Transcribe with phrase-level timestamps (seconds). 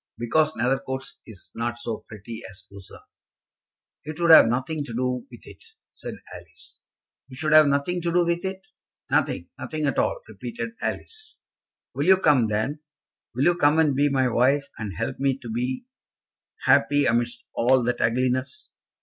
[0.17, 2.97] "Because Nethercoats is not so pretty as Lucerne."
[4.03, 6.79] "It would have nothing to do with it," said Alice.
[7.29, 8.69] "It should have nothing to do with it."
[9.11, 11.41] "Nothing; nothing at all," repeated Alice.
[11.93, 12.79] "Will you come, then?
[13.35, 15.85] Will you come and be my wife, and help me to be
[16.65, 18.71] happy amidst all that ugliness?